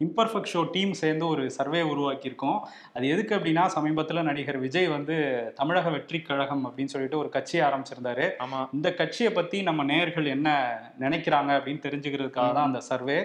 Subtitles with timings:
[0.00, 2.58] Imperfect show team சேர்ந்து ஒரு survey உருவாக்கியிருக்கோம்.
[2.94, 5.16] அது எதுக்கு அப்படின்னா சமீபத்தில் நடிகர் விஜய் வந்து
[5.54, 8.26] தமிழக வெற்றி கழகம் அப்படின்னு சொல்லிட்டு ஒரு கட்சியை ஆரம்பிச்சிருந்தாரு.
[8.44, 8.68] ஆமா.
[8.72, 10.48] இந்த கட்சியை பத்தி நம்ம நேயர்கள் என்ன
[11.00, 13.18] நினைக்கிறாங்க அப்படின்னு தெரிஞ்சுக்கிறதுக்காக தான் அந்த சர்வே.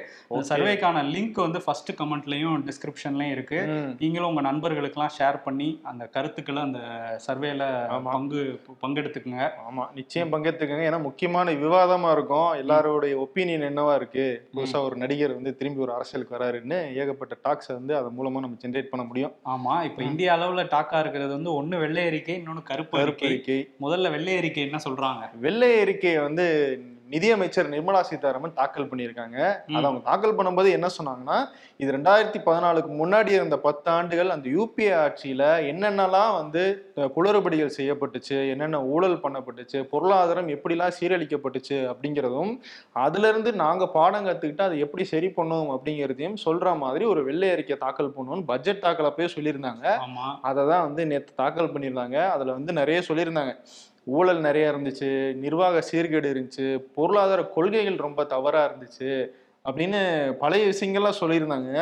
[0.51, 3.59] சர்வேக்கான லிங்க் வந்து ஃபர்ஸ்ட் கமெண்ட்லயும் டிஸ்கிரிப்ஷன்லயும் இருக்கு.
[3.99, 6.79] நீங்களும் உங்க நண்பர்களுக்கெல்லாம் ஷேர் பண்ணி அந்த கருத்துக்களை அந்த
[7.27, 7.63] சர்வேல.
[8.03, 9.43] பங்கு பங்கெடுத்துக்குங்க.
[9.69, 9.85] ஆமா.
[9.93, 12.49] நிச்சயம் பங்கேற்றுக்கங்க ஏன்னா முக்கியமான விவாதமா இருக்கும்.
[12.53, 14.27] எல்லாருடைய ஒப்பீனியன் என்னவா இருக்கு?
[14.55, 18.91] புதுசா ஒரு நடிகர் வந்து திரும்பி ஒரு அரசியலுக்கு வராருன்னு ஏகப்பட்ட டாக்ஸ் வந்து அது மூலமா நம்ம ஜென்ரேட்
[18.93, 19.33] பண்ண முடியும்.
[19.45, 23.59] ஆமா இப்ப இந்திய அளவுல டாக்கா இருக்கிறது வந்து ஒண்ணு வெள்ளை அறிக்கை இன்னொன்னு கருப்பு அறிக்கை.
[23.81, 25.23] முதல்ல வெள்ளை அறிக்கை என்ன சொல்றாங்க?
[25.39, 26.45] வெள்ளை அறிக்கையை வந்து
[27.13, 29.37] நிதியமைச்சர் நிர்மலா சீதாராமன் தாக்கல் பண்ணியிருக்காங்க.
[29.75, 31.37] அதை அவங்க தாக்கல் பண்ணும்போது என்ன சொன்னாங்கன்னா
[31.81, 36.63] இது ரெண்டாயிரத்தி பதினாலுக்கு முன்னாடி இருந்த பத்து ஆண்டுகள் அந்த யூபிஏ ஆட்சியில என்னென்னலாம் வந்து
[37.15, 42.53] குளறுபடிகள் செய்யப்பட்டுச்சு என்னென்ன ஊழல் பண்ணப்பட்டுச்சு பொருளாதாரம் எப்படிலாம் சீரழிக்கப்பட்டுச்சு அப்படிங்கிறதும்
[43.05, 47.77] அதுல இருந்து நாங்க பாடம் கத்துக்கிட்டு அதை எப்படி சரி பண்ணுவோம் அப்படிங்கிறதையும் சொல்ற மாதிரி ஒரு வெள்ளை அறிக்கை
[47.85, 49.85] தாக்கல் பண்ணுவோம்னு பட்ஜெட் தாக்கல் அப்பயே சொல்லியிருந்தாங்க.
[50.49, 52.17] அதை தான் வந்து நேற்று தாக்கல் பண்ணியிருந்தாங்க.
[52.35, 53.53] அதில் வந்து நிறைய சொல்லியிருந்தாங்க.
[54.05, 59.29] ஊழல் நிறைய இருந்துச்சு நிர்வாக சீர்கேடு இருந்துச்சு பொருளாதார கொள்கைகள் ரொம்ப தவறா இருந்துச்சு
[59.69, 59.99] அப்படின்னு
[60.31, 61.75] பழைய விஷயங்கள்லாம் சொல்லியிருந்தாங்க.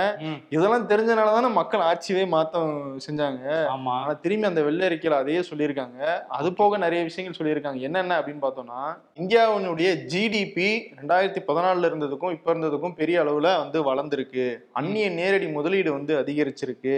[0.50, 3.46] இதெல்லாம் தெரிஞ்சனால தானே மக்கள் ஆட்சியே மாற்றம் செஞ்சாங்க.
[3.52, 3.88] ஆமா.
[3.88, 6.20] ஆனா திரும்பி அந்த வெள்ளை அறிக்கையில் அதையே சொல்லியிருக்காங்க.
[6.28, 7.80] அது போக நிறைய விஷயங்கள் சொல்லியிருக்காங்க.
[7.80, 8.84] என்னென்ன அப்படின்னு பார்த்தோம்னா
[9.20, 10.70] இந்தியாவினுடைய ஜிடிபி
[11.02, 14.58] ரெண்டாயிரத்தி பதினாலுல இருந்ததுக்கும் இப்ப இருந்ததுக்கும் பெரிய அளவுல வந்து வளர்ந்துருக்கு.
[14.72, 16.98] அந்நிய நேரடி முதலீடு வந்து அதிகரிச்சிருக்கு.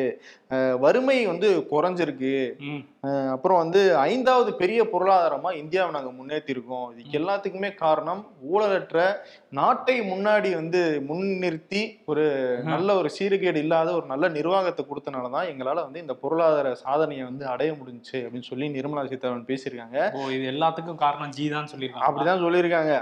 [0.80, 2.52] வறுமை வந்து குறைஞ்சிருக்கு.
[3.04, 9.00] அப்புறம் வந்து ஐந்தாவது பெரிய பொருளாதாரமா இந்தியாவை நாங்க முன்னேற்றிருக்கோம் இதுக்கு எல்லாத்துக்குமே காரணம் ஊழலற்ற
[9.50, 12.24] நாட்டை முன்னாடி வந்து முன்னிறுத்தி ஒரு
[12.64, 17.46] நல்ல ஒரு சீர்கேடு இல்லாத ஒரு நல்ல நிர்வாகத்தை கொடுத்தனால தான் எங்களால வந்து இந்த பொருளாதார சாதனையை வந்து
[17.46, 20.00] அடைய முடிஞ்சுச்சு அப்படின்னு சொல்லி நிர்மலா சீதாராமன் பேசியிருக்காங்க.
[20.18, 22.94] ஓ இது எல்லாத்துக்கும் காரணம் ஜி தான் சொல்லியிருக்காங்க அப்படிதான் சொல்லியிருக்காங்க.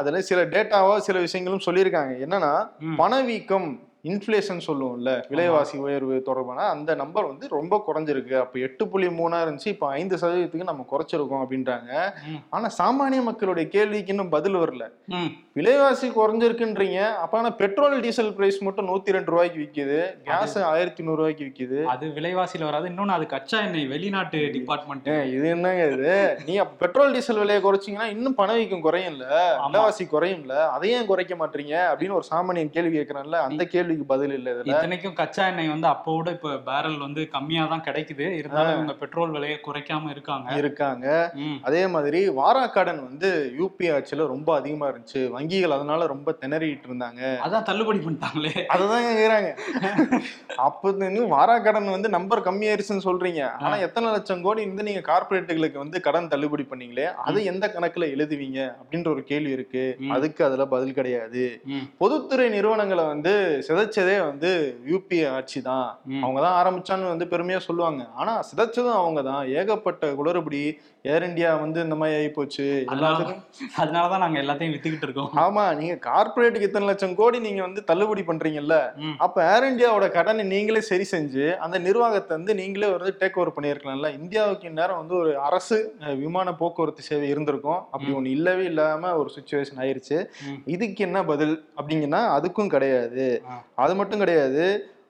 [0.00, 2.14] அதுல சில டேட்டாவோ சில விஷயங்களும் சொல்லியிருக்காங்க.
[2.26, 2.52] என்னன்னா.
[3.02, 3.70] பணவீக்கம்
[4.04, 8.34] இன்ஃப்ளேஷன் சொல்லுவோம்ல விலைவாசி உயர்வு தொடர்பான அந்த நம்பர் வந்து ரொம்ப குறைஞ்சிருக்கு.
[8.42, 11.90] அப்போ எட்டு புள்ளி மூணா இருந்துச்சு இப்போ ஐந்து சதவீதத்துக்கு நம்ம குறைச்சிருக்கோம் அப்படின்றாங்க.
[12.56, 14.86] ஆனா சாமானிய மக்களுடைய கேள்விக்கு இன்னும் பதில் வரல.
[15.58, 16.98] விலைவாசி குறைஞ்சிருக்குன்றீங்க.
[17.24, 19.98] அப்ப ஆனா பெட்ரோல் டீசல் பிரைஸ் மட்டும் நூத்தி ரெண்டு ரூபாய்க்கு விக்குது.
[20.28, 21.78] கேஸ் ஆயிரத்தி நூறு ரூபாய்க்கு விக்குது.
[21.94, 22.88] அது விலைவாசியில வராது.
[22.92, 26.14] இன்னொன்னு அது கச்சா எண்ணெய் வெளிநாட்டு டிபார்ட்மெண்ட் இது என்னங்க இது?
[26.48, 29.26] நீ அப்ப பெட்ரோல் டீசல் விலையை குறைச்சிங்கன்னா இன்னும் பணவீக்கம் குறையும்ல.
[29.66, 30.56] விலைவாசி குறையும்ல?
[30.76, 31.74] அதை ஏன் குறைக்க மாட்டீங்க?
[31.92, 36.30] அப்படின்னு ஒரு சாமானியன் கேள்வி கேட்கறான்ல அந்த கேள்விக்கு பதில் இல்ல இத்தனைக்கும் கச்சா எண்ணெய் வந்து அப்போ விட
[36.36, 38.26] இப்ப பேரல் வந்து கம்மியா தான் கிடைக்குது.
[38.40, 40.48] இருந்தாலும் இவங்க பெட்ரோல் விலையை குறைக்காம இருக்காங்க.
[40.60, 41.06] இருக்காங்க.
[41.68, 43.28] அதே மாதிரி வாராக்கடன் வந்து
[43.60, 45.22] யூபி ஆட்சியில ரொம்ப அதிகமா இருந்துச்சு.
[45.36, 47.22] வங்கிகள் அதனால ரொம்ப திணறிட்டு இருந்தாங்க.
[47.46, 48.54] அதான் தள்ளுபடி பண்ணிட்டாங்களே.
[48.74, 49.50] அததான் கேக்குறாங்க.
[50.66, 53.42] அப்ப வாராக்கடன் வந்து நம்பர் கம்மியாயிருச்சுன்னு சொல்றீங்க.
[53.64, 58.60] ஆனா எத்தனை லட்சம் கோடி வந்து நீங்க கார்பரேட்டுகளுக்கு வந்து கடன் தள்ளுபடி பண்ணீங்களே அது எந்த கணக்குல எழுதுவீங்க
[58.80, 59.84] அப்படின்ற ஒரு கேள்வி இருக்கு.
[60.16, 61.44] அதுக்கு அதுல பதில் கிடையாது.
[62.02, 63.32] பொதுத்துறை நிறுவனங்களை வந்து
[63.80, 64.50] சிதைச்சதே வந்து
[64.90, 65.88] யூபிஏ ஆட்சி தான்.
[66.22, 68.02] அவங்க தான் ஆரம்பிச்சான்னு வந்து பெருமையா சொல்லுவாங்க.
[68.14, 70.60] ஆனா சிதைச்சதும் அவங்க தான் ஏகப்பட்ட குளறுபடி
[71.02, 72.64] ஏர் இந்தியா வந்து இந்த மாதிரி ஆகி போச்சு
[73.82, 75.30] அதனாலதான் நாங்க எல்லாத்தையும் வித்துக்கிட்டு இருக்கோம்.
[75.42, 78.76] ஆமா நீங்க கார்பரேட்டுக்கு இத்தனை லட்சம் கோடி நீங்க வந்து தள்ளுபடி பண்றீங்கல்ல.
[79.16, 84.10] அப்ப ஏர் இந்தியாவோட கடனை நீங்களே சரி செஞ்சு அந்த நிர்வாகத்தை வந்து நீங்களே வந்து டேக் ஓவர் பண்ணியிருக்கலாம்ல?
[84.20, 85.78] இந்தியாவுக்கு இந்நேரம் வந்து ஒரு அரசு
[86.22, 87.80] விமான போக்குவரத்து சேவை இருந்திருக்கும்.
[87.90, 88.12] அப்படி.
[88.12, 90.18] ஒண்ணு இல்லவே இல்லாம ஒரு சுச்சுவேஷன் ஆயிருச்சு.
[90.66, 91.56] இதுக்கு என்ன பதில்?
[91.76, 93.26] அப்படிங்கன்னா அதுக்கும் கிடையாது.
[93.74, 94.64] அது மட்டும் கிடையாது.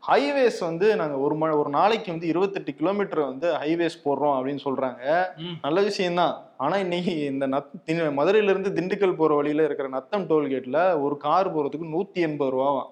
[0.08, 5.24] ஹைவேஸ் வந்து நாங்க ஒரு ம ஒரு நாளைக்கு வந்து இருபத்தெட்டு கிலோமீட்டர் வந்து ஹைவேஸ் போடுறோம் அப்படின்னு சொல்றாங்க.
[5.62, 6.44] நல்ல விஷயம்தான்.
[6.56, 11.86] ஆனா இன்னைக்கு இந்த நத் மதுரையில இருந்து திண்டுக்கல் போற வழியில இருக்கிற நத்தம் டோல்கேட்ல ஒரு கார் போறதுக்கு
[11.94, 12.90] நூத்தி எண்பது ரூபாவாம்.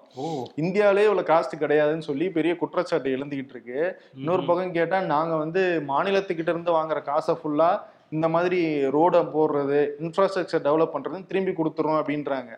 [0.55, 4.01] இந்தியாவிலே இவ்வளவு காஸ்ட் கிடையாதுன்னு சொல்லி பெரிய குற்றச்சாட்டு எழுந்துகிட்டு இருக்கு.
[4.17, 10.65] இன்னொரு பக்கம் கேட்டா நாங்க வந்து மாநிலத்துக்கிட்ட இருந்து வாங்குற காசை ஃபுல்லா இந்த மாதிரி ரோட போடுறது இன்ஃப்ராஸ்ட்ரக்சர்
[10.67, 12.51] டெவலப் பண்றதுன்னு திரும்பி கொடுத்துறோம் அப்படின்றாங்க.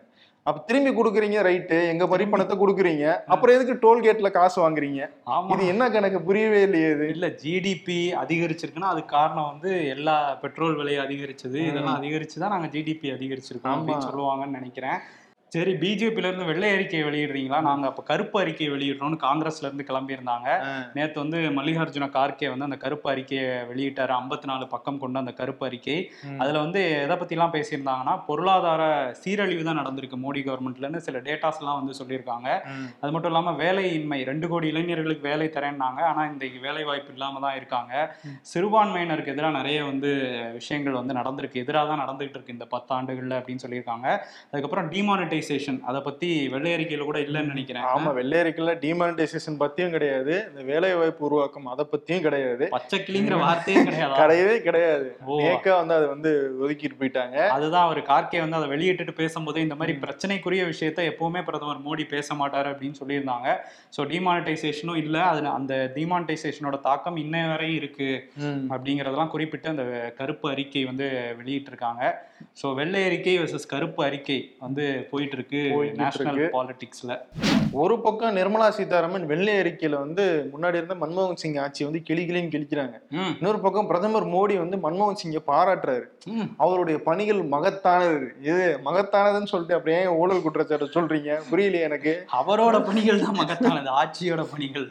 [0.46, 3.04] அப்ப திரும்பி கொடுக்குறீங்க ரைட்டு எங்க வரி பணத்தை கொடுக்குறீங்க.
[3.32, 5.00] அப்புறம் எதுக்கு டோல்கேட்ல காசு வாங்குறீங்க?
[5.54, 6.20] இது என்ன கணக்கு?
[6.28, 7.06] புரியவே இல்லையே இது.
[7.14, 11.60] இல்ல ஜிடிபி அதிகரிச்சிருக்குன்னா அதுக்கு காரணம் வந்து எல்லா பெட்ரோல் விலை அதிகரிச்சது.
[11.70, 13.76] இதெல்லாம் அதிகரிச்சு தான் நாங்க ஜிடிபி அதிகரிச்சிருக்கோம்.
[13.78, 14.98] அப்படின்னு சொல்லுவாங்கன்னு நினைக்கிறேன்.
[15.54, 17.58] சரி பிஜேபில இருந்து வெள்ளை அறிக்கை வெளியிடுறீங்களா?
[17.66, 20.46] நாங்க அப்ப கருப்பு அறிக்கை வெளியிடுறோம்னு காங்கிரஸ்ல இருந்து கிளம்பி இருந்தாங்க
[20.96, 24.12] நேத்து வந்து மல்லிகார்ஜுன கார்கே வந்து அந்த கருப்பு அறிக்கையை வெளியிட்டாரு.
[24.20, 25.96] ஐம்பத்தி நாலு பக்கம் கொண்ட அந்த கருப்பு அறிக்கை.
[26.42, 28.86] அதுல வந்து எதை பத்திலாம் பேசியிருந்தாங்கன்னா பொருளாதார
[29.22, 31.02] சீரழிவு தான் நடந்திருக்கு மோடி கவர்மெண்ட்ல இருந்து.
[31.08, 32.48] சில டேட்டாஸ் எல்லாம் வந்து சொல்லியிருக்காங்க.
[33.02, 36.00] அது மட்டும் இல்லாம வேலையின்மை ரெண்டு கோடி இளைஞர்களுக்கு வேலை தரேன்னாங்க.
[36.12, 37.92] ஆனா இந்த வேலை வாய்ப்பு இல்லாம தான் இருக்காங்க.
[38.52, 40.12] சிறுபான்மையினருக்கு எதிராக நிறைய வந்து
[40.58, 41.62] விஷயங்கள் வந்து நடந்திருக்கு.
[41.66, 44.08] எதிராக தான் நடந்துகிட்டு இருக்கு இந்த பத்தாண்டுகள்ல அப்படின்னு சொல்லியிருக்காங்க.
[44.50, 47.86] அதுக்கப்புறம் டிமானிட்டைசேஷன் டிமானிட்டைசேஷன் அதை பத்தி வெள்ளை அறிக்கையில கூட இல்லைன்னு நினைக்கிறேன்.
[47.92, 50.34] ஆமா வெள்ளையறிக்கல டிமானிட்டைசேஷன் பத்தியும் கிடையாது.
[50.48, 52.64] இந்த வேலை வாய்ப்பு உருவாக்கம் அதை பத்தியும் கிடையாது.
[52.68, 54.14] பச்சை கிளிங்கிற வார்த்தையே கிடையாது.
[54.14, 55.08] கிடையவே கிடையாது.
[55.26, 55.38] ஓ.
[55.42, 57.36] நேக்கா வந்து அதை வந்து ஒதுக்கிட்டு போயிட்டாங்க.
[57.48, 62.34] அதுதான் அவர் கார்கே வந்து அதை வெளியிட்டுட்டு பேசும்போது இந்த மாதிரி பிரச்சனைக்குரிய விஷயத்த எப்பவுமே பிரதமர் மோடி பேச
[62.34, 63.48] மாட்டாரு அப்படின்னு சொல்லியிருந்தாங்க.
[63.96, 65.20] ஸோ டிமானிட்டைசேஷனும் இல்லை.
[65.22, 68.10] அது அந்த டிமானிட்டைசேஷனோட தாக்கம் இன்ன வரையும் இருக்கு.
[68.72, 69.84] அப்படிங்கிறதெல்லாம் குறிப்பிட்டு அந்த
[70.16, 71.06] கருப்பு அறிக்கை வந்து
[71.38, 72.02] வெளியிட்டிருக்காங்க.
[72.60, 75.60] ஸோ வெள்ளை அறிக்கை வர்சஸ் கருப்பு அறிக்கை வந்து போயிட்டு இருக்கு
[76.00, 76.40] நேஷனல்.
[76.56, 77.12] பாலிடிக்ஸ்ல
[77.82, 80.24] ஒரு பக்கம் நிர்மலா சீதாராமன் வெள்ளை அறிக்கையில வந்து
[80.54, 82.96] முன்னாடி இருந்த மன்மோகன் சிங் ஆட்சி வந்து கிளி கிழிக்கிறாங்க.
[83.38, 86.06] இன்னொரு பக்கம் பிரதமர் மோடி வந்து மன்மோகன் சிங்கை பாராட்டுறாரு.
[86.64, 88.26] அவருடைய பணிகள் மகத்தானது.
[88.50, 91.38] இது மகத்தானதுன்னு சொல்லிட்டு அப்படியே ஊழல் குற்றச்சாட்டு சொல்றீங்க.
[91.50, 92.14] புரியலையே எனக்கு.
[92.40, 93.88] அவரோட பணிகள் தான் மகத்தானது.
[94.00, 94.86] ஆட்சியோட பணிகள்.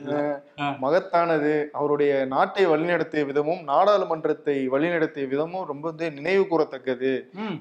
[0.86, 1.54] மகத்தானது.
[1.80, 7.12] அவருடைய நாட்டை வழிநடத்திய விதமும் நாடாளுமன்றத்தை வழிநடத்திய விதமும் ரொம்ப வந்து நினைவு கூறத்தக்கது.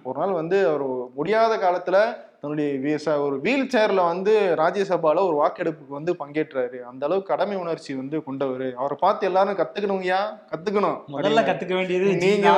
[0.03, 0.85] ஒரு நாள் வந்து அவர்
[1.15, 1.99] முடியாத காலத்துல
[2.43, 6.79] தன்னுடைய ஒரு வீல் சேர்ல வந்து ராஜ்யசபால ஒரு வாக்கெடுப்புக்கு வந்து பங்கேற்றாரு.
[6.91, 8.65] அந்த அளவுக்கு கடமை உணர்ச்சி வந்து கொண்டவர்.
[8.75, 10.21] அவரை பார்த்து எல்லாரும் கத்துக்கணுங்கய்யா?
[10.53, 10.97] கத்துக்கணும்.
[11.15, 12.55] முதல்ல கத்துக்க வேண்டியது நீங்க.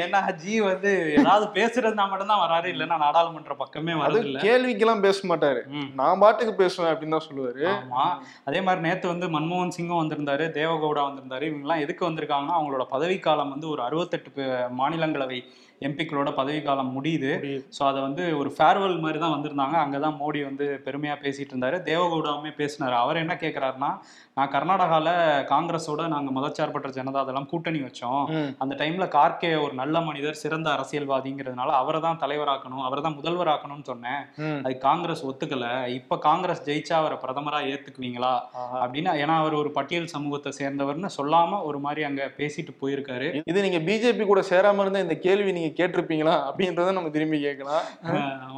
[0.00, 2.70] ஏன்னா ஜி வந்து ஏதாவது பேசுறதுனா மட்டும்தான் வராரு.
[2.74, 5.62] இல்லைன்னா நாடாளுமன்ற பக்கமே வரது கேள்விக்கெல்லாம் பேச மாட்டாரு.
[5.94, 7.66] நான் பாட்டுக்கு பேசுவேன் அப்படின்னு தான் சொல்லுவாரு.
[7.74, 8.06] ஆமா.
[8.44, 11.46] அதே மாதிரி நேத்து வந்து மன்மோகன் சிங்கும் வந்திருந்தாரு தேவகவுடா வந்திருந்தாரு.
[11.50, 14.44] இவங்க எல்லாம் எதுக்கு வந்திருக்காங்கன்னா அவங்களோட பதவிக்காலம் வந்து ஒரு அறுபத்தெட்டு
[14.80, 15.40] மாநிலங்களவை
[15.80, 17.32] எம்பிக்களோட பதவிக்காலம் முடியுது.
[17.76, 19.76] ஸோ அதை வந்து ஒரு ஃபேர்வெல் மாதிரி தான் வந்திருந்தாங்க.
[19.84, 21.78] அங்கே தான் மோடி வந்து பெருமையாக பேசிட்டு இருந்தாரு.
[21.90, 22.96] தேவகவுடாவுமே பேசினார்.
[23.02, 23.90] அவர் என்ன கேட்குறாருன்னா
[24.38, 25.12] நான் கர்நாடகாவில்
[25.50, 28.24] காங்கிரஸோட நாங்கள் மதச்சார்பற்ற ஜனதா அதெல்லாம் கூட்டணி வச்சோம்.
[28.62, 34.20] அந்த டைம்ல கார்கே ஒரு நல்ல மனிதர் சிறந்த அரசியல்வாதிங்கிறதுனால அவரை தான் தலைவராக்கணும் அவரை தான் முதல்வராக்கணும்னு சொன்னேன்.
[34.64, 35.66] அது காங்கிரஸ் ஒத்துக்கல.
[35.98, 38.34] இப்ப காங்கிரஸ் ஜெயிச்சா அவரை பிரதமரா ஏத்துக்குவீங்களா?
[38.60, 38.76] ஆஹா.
[38.84, 43.30] அப்படின்னா ஏன்னா அவர் ஒரு பட்டியல் சமூகத்தை சேர்ந்தவர்னு சொல்லாம ஒரு மாதிரி அங்க பேசிட்டு போயிருக்காரு.
[43.52, 47.82] இது நீங்க பிஜேபி கூட சேராம இருந்தா இந்த கேள்வி நீங்க கேட்டிருப்பீங்களா அப்படின்றத நம்ம திரும்பி கேட்கலாம்.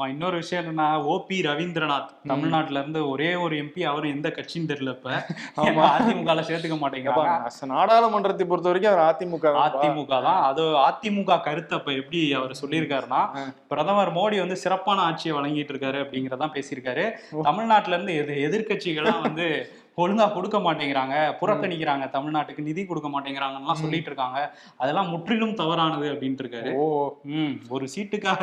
[0.08, 5.26] இன்னொரு விஷயம் என்னன்னா ஓபி ரவீந்திரநாத் தமிழ்நாட்டுல இருந்து ஒரே ஒரு எம்பி அவரும் எந்த கட்சின்னு தெரியல இப்ப.
[5.56, 5.84] ஆமா.
[5.98, 9.46] அதிமுக சேர்த்துக்க a நாடாளுமன்றத்தை பொறுத்த வரைக்கும் அவர் அதிமுக.
[9.76, 10.42] அதிமுக தான்.
[10.42, 13.22] அது அதிமுக கருத்தை அப்ப எப்படி அவர் சொல்லியிருக்காருன்னா
[13.68, 17.04] பிரதமர் மோடி வந்து சிறப்பான ஆட்சியை வழங்கிட்டு இருக்காரு அப்படிங்கறதான் பேசியிருக்காரு.
[17.42, 19.46] தமிழ்நாட்டுல இருந்து எது எதிர்கட்சிகள்லாம் வந்து
[19.98, 24.38] ஒழுங்கா கொடுக்க மாட்டேங்கிறாங்க புறக்கணிக்கிறாங்க தமிழ்நாட்டுக்கு நிதி கொடுக்க மாட்டேங்கிறாங்கலாம் சொல்லிட்டு இருக்காங்க
[24.80, 26.84] அதெல்லாம் முற்றிலும் தவறானது அப்படின்ட்டு இருக்காரு ஓ.
[27.36, 28.42] ம் ஒரு சீட்டுக்காக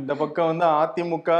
[0.00, 1.30] இந்த பக்கம் வந்து அதிமுக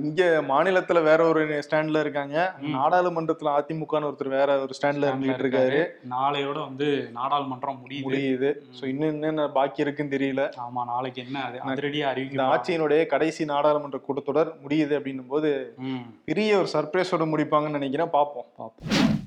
[0.00, 2.36] இங்க மாநிலத்துல வேற ஒரு ஸ்டாண்ட்ல இருக்காங்க.
[2.74, 5.80] நாடாளுமன்றத்துல அதிமுகன்னு ஒருத்தர் வேற ஒரு ஸ்டாண்ட்ல இருந்துட்டு இருக்காரு.
[6.12, 6.88] நாளையோட வந்து
[7.18, 8.06] நாடாளுமன்றம் முடியுது.
[8.06, 8.50] முடியுது.
[8.78, 10.42] சோ இன்னும் என்னென்ன பாக்கி இருக்குன்னு தெரியல.
[10.64, 11.58] ஆமா நாளைக்கு என்ன அது?
[11.70, 15.50] அதிரடியா இந்த அறிவிக்க ஆட்சியினுடைய கடைசி நாடாளுமன்ற கூட்டத்தொடர் முடியுது அப்படின்னும் போது
[16.30, 17.94] பெரிய ஒரு சர்ப்ரைஸோட முடிப்பாங்கன்னு நினைக்கிறேன்.
[18.04, 18.72] பாப்போம் பார்ப்போம்.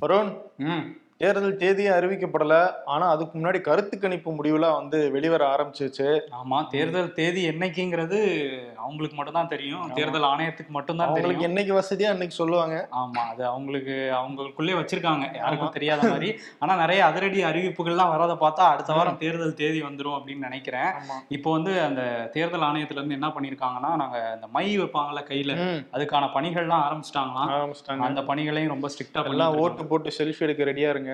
[0.01, 0.97] வருண் ம்.
[1.21, 2.57] தேர்தல் தேதியே அறிவிக்கப்படல.
[2.93, 6.05] ஆனா அதுக்கு முன்னாடி கருத்து கணிப்பு முடிவுலாம் வந்து வெளிவர ஆரம்பிச்சிருச்சு.
[6.37, 8.19] ஆமா தேர்தல் தேதி என்னைக்குங்கிறது
[8.83, 12.77] அவங்களுக்கு மட்டும் தான் தெரியும் தேர்தல் ஆணையத்துக்கு மட்டும் தான் அவங்களுக்கு என்னைக்கு வசதியா அன்னைக்கு சொல்லுவாங்க.
[13.01, 15.25] ஆமா அது அவங்களுக்கு அவங்களுக்குள்ளே வச்சிருக்காங்க.
[15.41, 16.29] யாருக்கும் தெரியாத மாதிரி.
[16.61, 20.89] ஆனா நிறைய அதிரடி அறிவிப்புகள்லாம் வரதை பார்த்தா அடுத்த வாரம் தேர்தல் தேதி வந்துரும் அப்படின்னு நினைக்கிறேன்.
[21.37, 22.01] இப்போ வந்து அந்த
[22.37, 25.59] தேர்தல் ஆணையத்துல இருந்து என்ன பண்ணிருக்காங்கன்னா நாங்க இந்த மை வைப்பாங்கல்ல கையில
[25.97, 27.53] அதுக்கான பணிகள்லாம் ஆரம்பிச்சிட்டாங்களாம்.
[27.57, 28.07] ஆரம்பிச்சிட்டாங்க.
[28.09, 31.07] அந்த பணிகளையும் ரொம்ப ஸ்ட்ரிக்டா எல்லாம் ஓட்டு போட்டு செல்ஃபி எடுக்க ரெடியா இருங்க.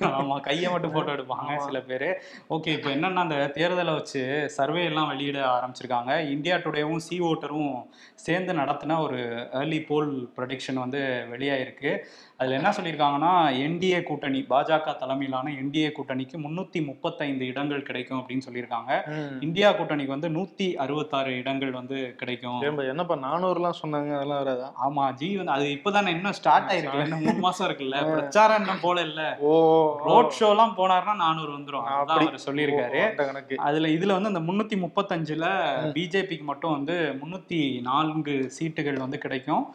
[0.00, 2.08] ஆமா கையை மட்டும் போட்டோ எடுப்பாங்க சில பேர்.
[2.50, 6.12] ஓகே இப்போ என்னன்னா அந்த தேர்தலை வச்சு சர்வே எல்லாம் வெளியிட ஆரம்பிச்சிருக்காங்க.
[6.30, 7.74] இந்தியா டுடேவும் சி ஓட்டரும்
[8.14, 11.92] சேர்ந்து நடத்தின ஒரு ஏர்லி போல் ப்ரொடிக்ஷன் வந்து வெளியாயிருக்கு.
[12.40, 13.30] அதில் என்ன சொல்லியிருக்காங்கன்னா
[13.62, 18.90] என்டிஏ கூட்டணி பாஜக தலைமையிலான என்டிஏ கூட்டணிக்கு முன்னூத்தி முப்பத்தைந்து இடங்கள் கிடைக்கும் அப்படின்னு சொல்லியிருக்காங்க.
[19.40, 22.60] இந்தியா கூட்டணிக்கு வந்து நூத்தி அறுபத்தாறு இடங்கள் வந்து கிடைக்கும்.
[22.92, 27.02] என்னப்பா நானூறுலாம் சொன்னாங்க அதெல்லாம் வராதா ஆமா ஜி வந்து அது இப்பதானே இன்னும் ஸ்டார்ட் ஆயிருக்கு.
[27.04, 27.98] இன்னும் மூணு மாசம் இருக்குல்ல.
[28.12, 29.50] பிரச்சாரம் இன்னும் போல இல்ல ஓ.
[30.06, 31.84] ரோட் ஷோ எல்லாம் போனாருன்னா நானூறு வந்துரும்.
[31.96, 32.14] அதான்.
[32.20, 33.02] அவர் சொல்லியிருக்காரு.
[33.68, 35.44] அதுல இதுல வந்து அந்த முன்னூத்தி முப்பத்தஞ்சுல
[35.98, 39.66] பிஜேபிக்கு மட்டும் வந்து முன்னூத்தி நான்கு சீட்டுகள் வந்து கிடைக்கும்.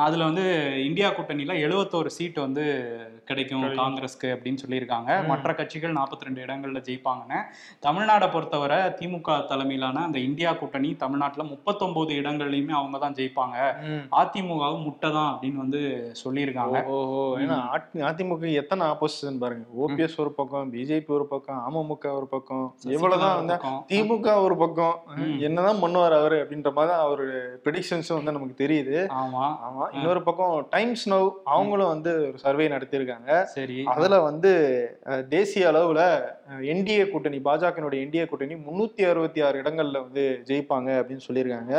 [0.00, 0.46] அதுல வந்து
[0.84, 1.66] இந்தியா கூட்டணியில
[2.08, 5.26] எழுவத்தோரு சீட்டு வந்து கிடைக்கும் காங்கிரஸ்க்கு அப்படின்னு சொல்லியிருக்காங்க.
[5.26, 7.40] மற்ற கட்சிகள் 42 ரெண்டு இடங்கள்ல ஜெயிப்பாங்கன்னு.
[7.82, 13.74] தமிழ்நாடை பொறுத்தவரை திமுக தலைமையிலான அந்த இந்தியா கூட்டணி தமிழ்நாட்டுல முப்பத்தொன்பது இடங்கள்லயுமே அவங்க தான் ஜெயிப்பாங்க.
[14.12, 16.84] அதிமுகவும் முட்டை தான் அப்படின்னு வந்து சொல்லியிருக்காங்க.
[16.84, 19.66] ஓஹோ ஏன்னா அதி- அதிமுக எத்தனை ஆப்போசிஷன் பாருங்க.
[19.86, 22.74] ஓபிஎஸ் ஒரு பக்கம் பிஜேபி ஒரு பக்கம் அமமுக ஒரு பக்கம்.
[22.82, 23.54] எவ்வளவுதான் ஒரு வந்து.
[23.88, 25.02] திமுக ஒரு பக்கம்.
[25.40, 29.12] என்னதான் பண்ணுவார் அவரு அப்படின்ற மாதிரி அவரு ப்ரெடிக்ஷன்ஸும் வந்து நமக்கு தெரியுது.
[29.12, 29.56] ஆமா.
[29.68, 29.94] ஆமா.
[29.94, 33.30] இன்னொரு பக்கம் டைம்ஸ் நவ் அவங்களும் வந்து ஒரு சர்வே நடத்தியிருக்காங்க.
[33.52, 33.76] சரி.
[33.86, 34.50] அதுல வந்து
[35.28, 36.02] தேசிய அளவுல
[36.72, 41.74] என்டிஏ கூட்டணி பாஜகனுடைய என்டிஏ கூட்டணி முன்னூத்தி அறுபத்தி ஆறு இடங்கள்ல வந்து ஜெயிப்பாங்க அப்படின்னு சொல்லியிருக்காங்க.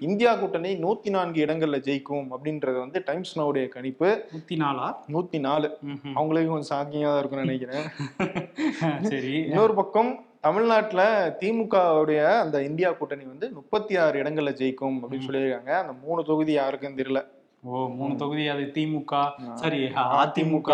[0.00, 4.10] இந்தியா கூட்டணி நூத்தி நான்கு இடங்கள்ல ஜெயிக்கும் அப்படின்றது வந்து டைம்ஸ் நவுடைய கணிப்பு.
[4.32, 4.88] நூத்தி நாலா?
[5.08, 5.78] நூத்தி நாலு.
[5.86, 6.14] ம்ஹும்.
[6.14, 7.86] அவங்களுக்கு கொஞ்சம் ஷாக்கிங்கா தான் இருக்கும்னு நினைக்கிறேன்.
[9.12, 9.32] சரி.
[9.42, 10.10] இன்னொரு பக்கம்
[10.40, 11.02] தமிழ்நாட்டுல
[11.40, 15.72] திமுகவுடைய அந்த இந்தியா கூட்டணி வந்து முப்பத்தி ஆறு இடங்கள்ல ஜெயிக்கும் அப்படின்னு சொல்லியிருக்காங்க.
[15.82, 17.20] அந்த மூணு தொகுதி யாருக்கும் தெரியல.
[17.64, 19.14] ஓ மூணு தொகுதி அது திமுக.
[19.62, 19.80] சரி
[20.20, 20.70] அதிமுக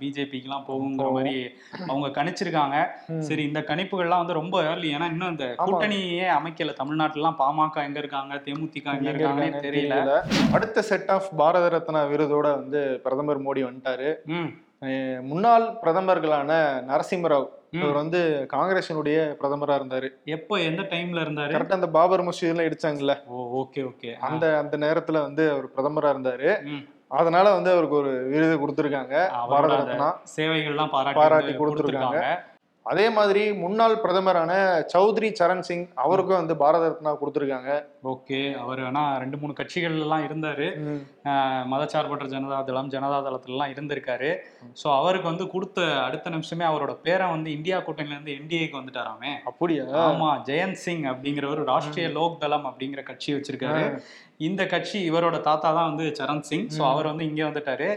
[0.00, 1.06] பிஜேபிக்கு எல்லாம் போகுங்கிற.
[1.16, 1.32] மாதிரி
[1.88, 2.76] அவங்க கணிச்சிருக்காங்க.
[3.28, 5.46] சரி இந்த கணிப்புகள்லாம் வந்து ரொம்ப ஏர்லி ஏன்னா இன்னும் இந்த.
[5.64, 9.96] கூட்டணியே அமைக்கல தமிழ்நாட்டுல எல்லாம் பாமக எங்க இருக்காங்க தேமுதிக எங்க இருக்காங்கன்னே தெரியல
[10.58, 14.10] அடுத்த செட் ஆஃப் பாரத ரத்னா விருதோட வந்து பிரதமர் மோடி வந்துட்டாரு
[15.28, 16.50] முன்னாள் பிரதமர்களான
[16.88, 17.46] நரசிம்மராவ்.
[17.80, 18.20] இவர் வந்து
[18.52, 20.08] காங்கிரசினுடைய பிரதமரா இருந்தாரு.
[20.24, 20.60] எப்போ?
[20.60, 21.54] எந்த டைம்ல இருந்தாரு?
[21.54, 23.14] கரெக்டா அந்த பாபர் மசூதி எல்லாம் இடிச்சாங்கல்ல.
[23.26, 24.12] ஓ ஓகே ஓகே.
[24.28, 26.50] அந்த அந்த நேரத்துல வந்து அவர் பிரதமரா இருந்தாரு.
[27.08, 29.14] அதனால வந்து அவருக்கு ஒரு விருது கொடுத்திருக்காங்க.
[29.48, 32.20] பாரத ரத்னா சேவைகள்லாம் பாராட்டி கொடுத்திருக்காங்க.
[32.86, 34.52] அதே மாதிரி முன்னாள் பிரதமரான
[34.92, 37.70] சௌத்ரி சரண் சிங் அவருக்கும் வந்து பாரத ரத்னா கொடுத்திருக்காங்க.
[38.02, 40.66] ஓகே அவர் ஆனா ரெண்டு மூணு கட்சிகள் எல்லாம் இருந்தாரு
[41.30, 44.30] ஆஹ் மதச்சார்பற்ற ஜனதா தளம் ஜனதா தளத்துலலாம் இருந்திருக்காரு.
[44.74, 49.32] ஸோ அவருக்கு வந்து கொடுத்த அடுத்த நிமிஷமே அவரோட பேரை வந்து இந்தியா கூட்டணில இருந்து என்டிஏக்கு வந்துட்டாராமே.
[49.44, 49.86] அப்படியா?
[50.04, 53.84] ஆமா ஜெயந்த் சிங் அப்படிங்கிறவர் ராஷ்டிரிய லோக் தளம் அப்படிங்கிற கட்சி வச்சிருக்காரு.
[54.40, 56.68] இந்த கட்சி இவரோட தாத்தா தான் வந்து சரண் சிங்.
[56.68, 56.82] ஸோ.
[56.84, 57.88] அவர் வந்து இங்கே வந்துட்டாரு.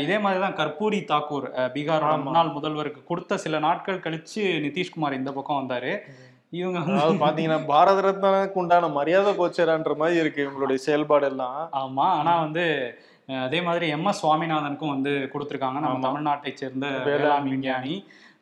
[0.00, 1.44] இதே மாதிரி தான் கர்பூரி தாக்கூர்
[1.74, 2.14] பீகாரோட.
[2.24, 5.92] முன்னாள் முதல்வருக்கு கொடுத்த சில நாட்கள் கழிச்சு நிதிஷ்குமார் இந்த பக்கம் வந்தாரு
[6.52, 12.34] இவங்க அதாவது பாத்தீங்கன்னா பாரத ரத்னாக்கு உண்டான மரியாதை கோச்சரான்ற மாதிரி இருக்கு இவங்களுடைய செயல்பாடு எல்லாம் ஆமா ஆனா
[12.40, 12.64] வந்து
[13.42, 16.04] அதே மாதிரி எம் எஸ் சுவாமிநாதனுக்கும் வந்து கொடுத்துருக்காங்க நம்ம.
[16.06, 17.94] தமிழ்நாட்டை சேர்ந்த வேளாண் விஞ்ஞானி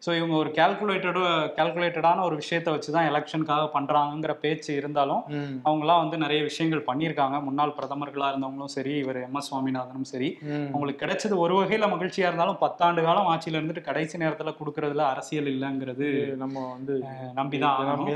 [0.02, 1.20] ஸோ இவங்க ஒரு கேல்குலேட்டடு
[1.56, 5.22] கேல்குலேட்டடான ஒரு விஷயத்தை வச்சு தான் எலெக்ஷனுக்காக பண்றாங்கங்கிற பேச்சு இருந்தாலும்.
[5.64, 7.42] அவங்களாம் வந்து நிறைய விஷயங்கள் பண்ணியிருக்காங்க.
[7.42, 10.28] முன்னாள் பிரதமர்களா இருந்தவங்களும் சரி இவர் எம் எஸ் சுவாமிநாதனும் சரி.
[10.66, 16.08] அவங்களுக்கு கிடைச்சது ஒரு வகையில மகிழ்ச்சியா இருந்தாலும் பத்தாண்டு காலம் ஆட்சியில இருந்துட்டு கடைசி நேரத்துல கொடுக்கறதுல அரசியல் இல்லைங்கிறது
[16.36, 16.94] நம்ம வந்து
[17.34, 18.04] நம்பிதான் ஆகணும்.
[18.10, 18.14] நம்பி-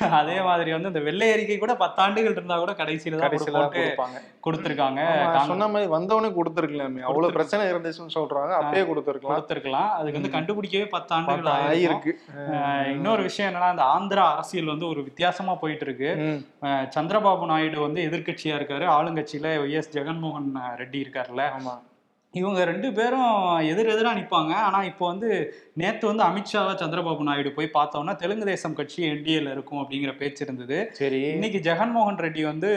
[0.20, 4.18] அதே மாதிரி வந்து இந்த வெள்ளை அறிக்கை கூட பத்தாண்டுகள் இருந்தா கூட கடைசியில தான் தான் கொடுப்பாங்க.
[4.46, 5.00] கொடுத்துருக்காங்க.
[5.46, 7.00] சொன்ன மாதிரி வந்தவனே கொடுத்துருக்கலாமே.
[7.02, 7.32] கொடுத்திருக்கு.
[7.32, 8.52] பிரச்சனை இருந்துச்சுன்னு சொல்றாங்க.
[8.60, 9.32] அப்பயே கொடுத்துருக்கலாம்.
[9.32, 9.90] கொடுத்துருக்கலாம்.
[9.96, 10.36] அதுக்கு வந்து.
[10.36, 12.12] கண்டுபிடிக்கவே பார்த்தா ஆயிருக்கு.
[12.94, 16.10] இன்னொரு விஷயம் என்னன்னா இந்த ஆந்திரா அரசியல் வந்து ஒரு வித்தியாசமா போயிட்டு இருக்கு
[16.96, 18.86] சந்திரபாபு நாயுடு வந்து எதிர்க்கட்சியா இருக்காரு.
[18.96, 20.50] ஆளுங்கட்சியில எஸ் ஜெகன்மோகன்
[20.82, 21.46] ரெட்டி இருக்காருல்ல.
[21.58, 21.76] ஆமா.
[22.34, 23.30] இவங்க ரெண்டு பேரும்
[23.70, 24.52] எதிர் எதிரா நிப்பாங்க.
[24.66, 25.28] ஆனா இப்போ வந்து
[25.80, 30.78] நேத்து வந்து அமித்ஷாவை சந்திரபாபு நாயுடு போய் பார்த்தோம்னா தெலுங்கு தேசம் கட்சி என்டிஏல இருக்கும் அப்படிங்கிற பேச்சு இருந்தது.
[31.00, 31.20] சரி.
[31.36, 32.70] இன்னைக்கு ஜெகன்மோகன் ரெட்டி வந்து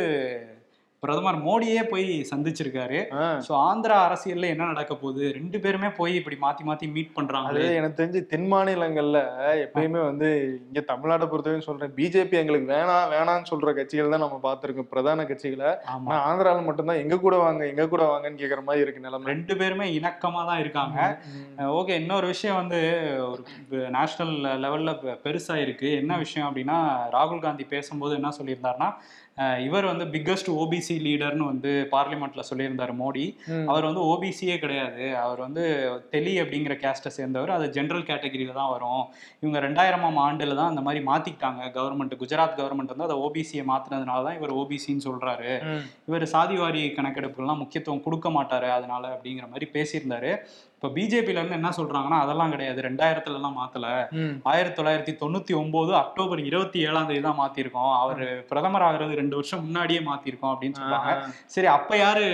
[1.03, 2.99] பிரதமர் மோடியே போய் சந்திச்சிருக்காரு.
[3.47, 5.23] சோ ஆந்திரா அரசியல்ல என்ன நடக்க போகுது?
[5.37, 9.19] ரெண்டு பேருமே போய் இப்படி மாத்தி மாத்தி மீட் பண்றாங்க எனக்கு தெரிஞ்சு தென் மாநிலங்கள்ல
[9.65, 10.29] எப்பயுமே வந்து
[10.67, 15.71] இங்க தமிழ்நாட்டை பொறுத்தவரைக்கும் சொல்றேன் பிஜேபி எங்களுக்கு வேணாம் வேணாம்னு சொல்ற கட்சிகள் தான் நம்ம பார்த்திருக்கோம் பிரதான கட்சிகளை.
[15.93, 16.09] ஆமா.
[16.09, 19.29] ஆனா ஆந்திரால மட்டும்தான் எங்க கூட வாங்க எங்க கூட வாங்கன்னு கேக்குற மாதிரி இருக்கு நிலைமை.
[19.33, 20.97] ரெண்டு பேருமே இணக்கமா தான் இருக்காங்க.
[21.79, 22.79] ஓகே இன்னொரு விஷயம் வந்து
[23.31, 23.43] ஒரு
[23.97, 24.93] நேஷனல் லெவல்ல
[25.25, 25.89] பெருசா இருக்கு.
[26.01, 26.79] என்ன விஷயம் அப்படின்னா
[27.17, 28.89] ராகுல் காந்தி பேசும்போது என்ன சொல்லியிருந்தாருன்னா
[29.65, 33.23] இவர் வந்து பிக்கஸ்ட் ஓபிசி லீடர்னு வந்து பார்லிமெண்ட்ல சொல்லியிருந்தாரு மோடி.
[33.71, 35.05] அவர் வந்து ஓபிசியே கிடையாது.
[35.21, 35.63] அவர் வந்து
[36.11, 37.53] தெலி அப்படிங்கிற கேஸ்ட்டை சேர்ந்தவர்.
[37.57, 39.03] அது ஜென்ரல் கேட்டகரியில தான் வரும்.
[39.43, 41.61] இவங்க ரெண்டாயிரமாம் ஆண்டுல தான் அந்த மாதிரி மாத்திக்கிட்டாங்க.
[41.77, 45.51] கவர்மெண்ட் குஜராத் கவர்மெண்ட் வந்து அதை ஓபிசியை மாத்தினதுனால தான் இவர் ஓபிசின்னு சொல்றாரு.
[46.09, 50.33] இவர் சாதிவாரி கணக்கெடுப்புக்கெல்லாம் முக்கியத்துவம் கொடுக்க மாட்டாரு அதனால அப்படிங்கிற மாதிரி பேசியிருந்தாரு.
[50.83, 52.79] இப்போ பிஜேபியில இருந்து என்ன சொல்றாங்கன்னா அதெல்லாம் கிடையாது.
[52.85, 53.85] ரெண்டாயிரத்துல எல்லாம் மாத்தல.
[54.51, 57.93] ஆயிரத்தி தொள்ளாயிரத்தி தொண்ணூத்தி ஒன்பது அக்டோபர் இருபத்தி ஏழாம் தேதி தான் மாத்திருக்கோம்.
[57.99, 61.13] அவர் பிரதமர் ஆகுறது ரெண்டு வருஷம் முன்னாடியே மாத்திருக்கோம் அப்படின்னு சொல்றாங்க.
[61.53, 62.25] சரி அப்ப யாரு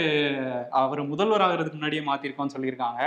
[0.81, 3.03] அவர் முதல்வர் ஆகுறதுக்கு முன்னாடியே மாத்திருக்கோம்னு சொல்லியிருக்காங்க.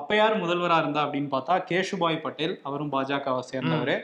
[0.00, 3.94] அப்ப யார் முதல்வரா இருந்தா அப்படின்னு பார்த்தா கேஷுபாய் பட்டேல் அவரும் பாஜகவை சேர்ந்தவர்.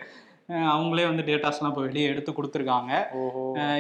[0.73, 2.93] அவங்களே வந்து டேட்டாஸ்லாம் இப்போ வெளியே எடுத்து கொடுத்துருக்காங்க.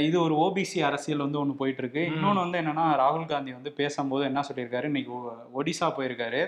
[0.06, 2.02] இது ஒரு ஓபிசி அரசியல் வந்து ஒன்று போயிட்டு இருக்கு.
[2.12, 4.90] இன்னொன்று வந்து என்னன்னா ராகுல் காந்தி வந்து பேசும்போது என்ன சொல்லியிருக்காரு?
[4.92, 5.14] இன்னைக்கு
[5.60, 6.42] ஒடிசா போயிருக்காரு.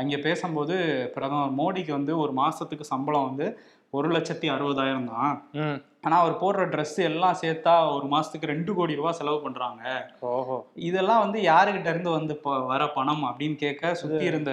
[0.00, 0.74] அங்கே பேசும்போது
[1.14, 3.48] பிரதமர் மோடிக்கு வந்து ஒரு மாசத்துக்கு சம்பளம் வந்து
[3.98, 5.32] ஒரு லட்சத்தி அறுபதாயிரம் தான்.
[6.04, 9.82] ஆனா அவர் போடுற Dress எல்லாம் சேர்த்தா ஒரு மாசத்துக்கு ரெண்டு கோடி ரூபாய் செலவு பண்றாங்க.
[10.30, 10.56] ஓஹோ.
[10.88, 12.34] இதெல்லாம் வந்து யாருகிட்ட இருந்து வந்து
[12.72, 14.52] வர பணம் அப்படின்னு கேட்க சுத்தி இருந்த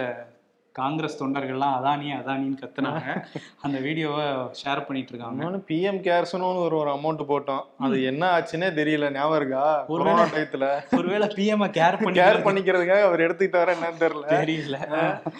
[0.79, 3.07] காங்கிரஸ் தொண்டர்கள்லாம் அதானி அதானின்னு கத்துனாங்க.
[3.61, 4.25] அந்த வீடியோவை
[4.61, 7.63] ஷேர் பண்ணிட்டு இருக்காங்க பிஎம் கேர்ஸ்னு ஒரு ஒரு அமௌண்ட் போட்டோம்.
[7.79, 9.11] அது என்ன ஆச்சுன்னே தெரியல.
[9.11, 9.83] ஞாபகம் இருக்கா?
[9.87, 10.65] கொரோனா டயத்துல
[10.97, 14.27] ஒருவேளை பிஎம் கேர் பண்ணி கேர் பண்ணிக்கிறதுக்காக அவர் எடுத்துக்கிட்டாரா என்னன்னு தெரியல.
[14.29, 14.77] தெரியல.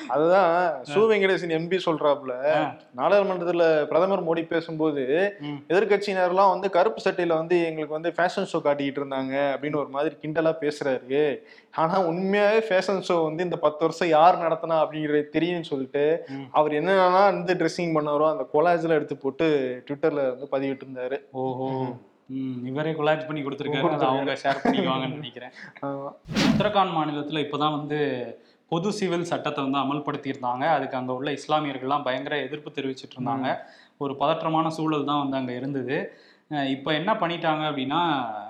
[0.08, 2.32] அதுதான் சு வெங்கடேசன் எம்பி சொல்றாப்புல.
[2.56, 2.76] ஆ.
[2.98, 5.04] நாடாளுமன்றத்துல பிரதமர் மோடி பேசும்போது
[5.40, 5.58] ம்.
[5.70, 10.54] எதிர்க்கட்சியினர்லாம் வந்து கருப்பு சட்டையில வந்து எங்களுக்கு வந்து ஃபேஷன் ஷோ காட்டிக்கிட்டு இருந்தாங்க அப்படின்னு ஒரு மாதிரி கிண்டலா
[10.62, 11.18] பேசுறாரு.
[11.80, 16.04] ஆனா உண்மையாவே ஃபேஷன் ஷோ வந்து இந்த பத்து வருஷம் யார் நடத்தினா அப்படிங்கறது தெரியும்னு சொல்லிட்டு.
[16.52, 19.48] அவர் என்னென்னலாம் வந்து ட்ரெஸ்ஸிங் பண்ணாரோ அந்த கொலாஜ்ல எடுத்து போட்டு
[19.88, 21.18] ட்விட்டர்ல வந்து பதிவிட்டு இருந்தாரு.
[21.32, 21.68] ஓஹோ.
[22.64, 23.90] இவரே கொலாஜ் பண்ணி கொடுத்துருக்காரு.
[23.90, 24.08] அதை.
[24.08, 25.54] அவங்க ஷேர் பண்ணிக்குவாங்கன்னு நினைக்கிறேன்.
[26.50, 28.00] உத்தரகாண்ட் மாநிலத்துல இப்பதான் வந்து
[28.72, 30.66] பொது சிவில் சட்டத்தை வந்து அமல்படுத்தியிருந்தாங்க.
[30.68, 33.48] அதுக்கு அங்க உள்ள இஸ்லாமியர்கள்லாம் பயங்கர எதிர்ப்பு தெரிவிச்சிட்டு இருந்தாங்க.
[33.98, 35.98] ஒரு பதற்றமான சூழல் தான் வந்து அங்க இருந்தது.
[36.52, 38.00] இப்போ என்ன பண்ணிட்டாங்க அப்படின்னா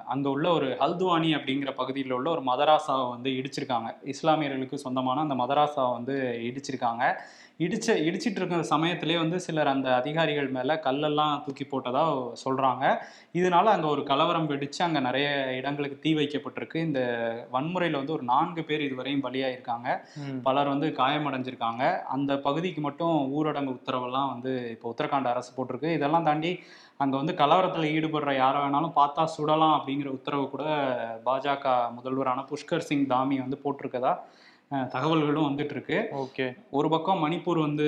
[0.06, 3.90] அங்கே உள்ள ஒரு ஹல்துவானி அப்படிங்கிற பகுதியில் உள்ள ஒரு மதராசாவை வந்து இடிச்சிருக்காங்க.
[4.14, 6.16] இஸ்லாமியர்களுக்கு சொந்தமான அந்த மதராசாவை வந்து
[6.50, 7.04] இடிச்சிருக்காங்க.
[7.60, 12.04] இடிச்ச இடிச்சிட்டு இருக்கிற சமயத்திலே வந்து சிலர் அந்த அதிகாரிகள் மேல கல்லெல்லாம் தூக்கி போட்டதா
[12.44, 12.84] சொல்றாங்க.
[13.40, 16.78] இதனால அங்க ஒரு கலவரம் வெடிச்சு அங்க நிறைய இடங்களுக்கு தீ வைக்கப்பட்டிருக்கு.
[16.88, 17.02] இந்த
[17.56, 19.88] வன்முறையில வந்து ஒரு நான்கு பேர் இதுவரையும் பலியாயிருக்காங்க.
[20.48, 21.84] பலர் வந்து காயமடைஞ்சிருக்காங்க.
[22.16, 25.92] அந்த பகுதிக்கு மட்டும் ஊரடங்கு உத்தரவெல்லாம் வந்து இப்போ உத்தரகாண்ட் அரசு போட்டிருக்கு.
[26.00, 26.54] இதெல்லாம் தாண்டி
[27.04, 30.64] அங்க வந்து கலவரத்தில் ஈடுபடுற யாரை வேணாலும் பார்த்தா சுடலாம் அப்படிங்கிற உத்தரவு கூட
[31.28, 34.14] பாஜக முதல்வரான புஷ்கர் சிங் தாமி வந்து போட்டிருக்கதா
[34.72, 36.46] தகவல்களும் வந்துட்டு இருக்கு ஓகே.
[36.70, 37.86] ஒரு பக்கம் மணிப்பூர் வந்து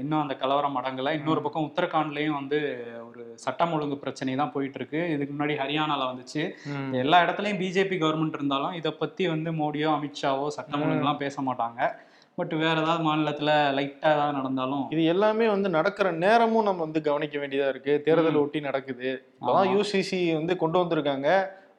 [0.00, 1.12] இன்னும் அந்த கலவரம் அடங்கல.
[1.12, 2.58] இன்னொரு பக்கம் உத்தரகாண்ட்லயும் வந்து
[3.08, 6.42] ஒரு சட்டம் ஒழுங்கு பிரச்சனை தான் போயிட்டு இருக்கு இதுக்கு முன்னாடி ஹரியானால வந்துச்சு.
[6.92, 11.80] எல்லா இடத்துலயும் பிஜேபி கவர்மெண்ட் இருந்தாலும் இதை பத்தி வந்து மோடியோ அமித்ஷாவோ சட்டம் ஒழுங்குலாம் பேச மாட்டாங்க.
[12.34, 17.38] பட் வேற ஏதாவது மாநிலத்துல லைட்டா ஏதாவது நடந்தாலும் இது எல்லாமே வந்து நடக்கிற நேரமும் நம்ம வந்து கவனிக்க
[17.38, 18.02] வேண்டியதா இருக்கு.
[18.02, 19.10] தேர்தல் ஒட்டி நடக்குது.
[19.40, 19.68] அதான்.
[19.74, 21.28] யூசிசி வந்து கொண்டு வந்திருக்காங்க.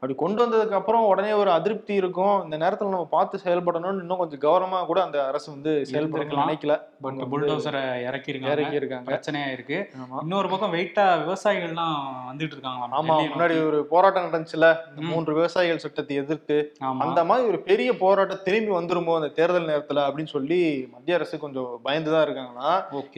[0.05, 2.43] அப்படி கொண்டு வந்ததுக்கு அப்புறம் உடனே ஒரு அதிருப்தி இருக்கும்.
[2.43, 6.43] இந்த நேரத்துல நம்ம பார்த்து செயல்படணும்னு இன்னும் கொஞ்சம் கவனமா கூட அந்த அரசு வந்து இருந்திருக்கலாம்.
[6.43, 6.73] நினைக்கல.
[7.01, 8.51] பட் புல்டோசரை இறக்கிருக்காங்க.
[8.55, 9.77] இறக்கி இருக்காங்க பிரச்சனையா இருக்கு
[10.21, 11.97] இன்னொரு பக்கம் வெயிட்டா விவசாயிகள்லாம்
[12.29, 14.69] வந்துட்டு இருக்காங்க ஆமா முன்னாடி ஒரு போராட்டம் நடந்துச்சுல.
[15.09, 16.57] மூன்று விவசாயிகள் சட்டத்தை எதிர்த்து
[17.05, 20.61] அந்த மாதிரி ஒரு பெரிய போராட்டம் திரும்பி வந்துருமோ அந்த தேர்தல் நேரத்துல அப்படின்னு சொல்லி
[20.93, 22.71] மத்திய அரசு கொஞ்சம் பயந்துதான் இருக்காங்கன்னா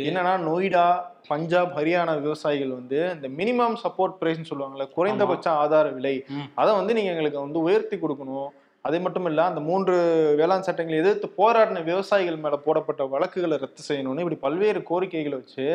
[0.08, 0.88] என்னன்னா நொய்டா
[1.27, 6.15] பஞ்சாப் ஹரியானா விவசாயிகள் வந்து இந்த மினிமம் சப்போர்ட் பிரைஸ்னு சொல்லுவாங்கல்ல குறைந்தபட்ச ஆதார விலை.
[6.55, 8.48] அதை வந்து நீங்க எங்களுக்கு வந்து உயர்த்தி கொடுக்கணும்
[8.86, 9.93] அது மட்டும் இல்ல அந்த மூன்று
[10.39, 15.65] வேளாண் சட்டங்களை எதிர்த்து போராடின விவசாயிகள் மேல போடப்பட்ட வழக்குகளை ரத்து செய்யணும்னு இப்படி பல்வேறு கோரிக்கைகளை வச்சு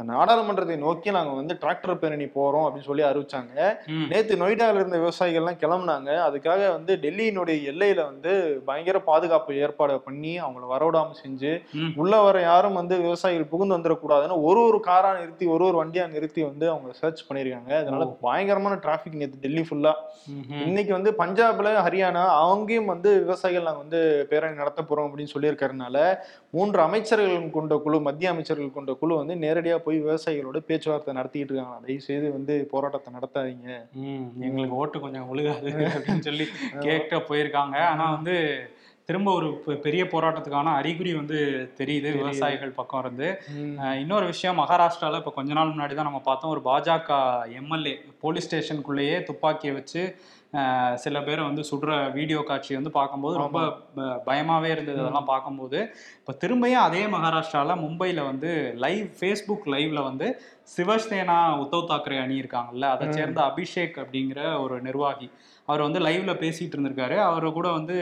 [0.00, 3.54] நாடாளுமன்றத்தை நோக்கி நாங்க வந்து டிராக்டர் பேரணி போறோம் அப்படின்னு சொல்லி அறிவிச்சாங்க.
[4.10, 8.32] நேத்து நொய்டால இருந்த விவசாயிகள்லாம் கிளம்புனாங்க அதுக்காக வந்து டெல்லியினுடைய எல்லையில வந்து
[8.68, 11.52] பயங்கர பாதுகாப்பு ஏற்பாடு பண்ணி அவங்கள வரவிடாம செஞ்சு.
[12.02, 16.42] உள்ள வர யாரும் வந்து விவசாயிகள் புகுந்து வந்துடக்கூடாதுன்னு ஒரு ஒரு காரா நிறுத்தி ஒரு ஒரு வண்டியா நிறுத்தி
[16.42, 19.94] வந்து அவங்க சர்ச் பண்ணிருக்காங்க அதனால பயங்கரமான டிராபிக் நேத்து டெல்லி ஃபுல்லா.
[20.66, 25.96] இன்னைக்கு வந்து பஞ்சாப்ல ஹரியானா அங்கேயும் வந்து விவசாயிகள் நாங்க வந்து பேரணி நடத்த போறோம் அப்படின்னு சொல்லியிருக்கறதுனால
[26.50, 31.78] மூன்று அமைச்சர்கள் கொண்ட குழு மத்திய அமைச்சர்கள் கொண்ட குழு வந்து நேரடியா போய் விவசாயிகளோட பேச்சுவார்த்தை நடத்திட்டு இருக்காங்க
[31.84, 33.68] தயவு செய்து வந்து போராட்டத்தை நடத்தாதீங்க.
[34.48, 36.46] எங்களுக்கு ஓட்டு கொஞ்சம் ஒழுகாது அப்படின்னு சொல்லி
[36.86, 37.76] கேட்க போயிருக்காங்க.
[37.90, 38.36] ஆனா வந்து
[39.08, 39.48] திரும்ப ஒரு
[39.84, 41.38] பெரிய போராட்டத்துக்கான அறிகுறி வந்து
[41.78, 43.28] தெரியுது விவசாயிகள் பக்கம் இருந்து.
[44.02, 47.10] இன்னொரு விஷயம் மகாராஷ்டிரால இப்ப கொஞ்ச நாள் முன்னாடி தான் நம்ம பார்த்தோம் ஒரு பாஜக
[47.60, 50.02] எம்எல்ஏ போலீஸ் ஸ்டேஷனுக்குள்ளேயே துப்பாக்கியை வச்சு
[50.94, 53.58] சில பேரை வந்து சுடுற வீடியோ காட்சி வந்து பார்க்கும்போது ரொம்ப
[53.94, 55.78] ப- பயமாவே இருந்தது அதெல்லாம் பார்க்கும்போது.
[56.18, 60.26] இப்போ திரும்பியும் அதே மகாராஷ்டிரால மும்பைல வந்து லைவ் ஃபேஸ்புக் லைவ்ல வந்து
[60.76, 65.28] சிவசேனா உத்தவ் தாக்கரே அணி இருக்காங்கல்ல அதை சேர்ந்த அபிஷேக் அப்படிங்கிற ஒரு நிர்வாகி
[65.68, 67.16] அவர் வந்து லைவ்ல பேசிட்டு இருந்திருக்காரு.
[67.20, 67.96] அவர் கூட வந்து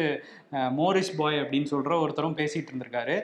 [0.73, 3.17] மோரிஸ் பாய் அப்படின்னு சொல்ற ஒருத்தரும் பேசிட்டு இருந்திருக்காரு.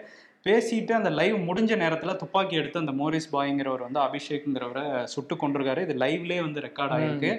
[0.46, 5.94] பேசிட்டு அந்த லைவ் முடிஞ்ச நேரத்துல துப்பாக்கி எடுத்து அந்த மோரிஸ் பாய்ங்கிறவர் வந்து அபிஷேக்ங்கிறவரை சுட்டு கொண்டிருக்காரு இது
[6.04, 7.32] லைவ்லேயே வந்து ரெக்கார்ட் ஆயிருக்கு.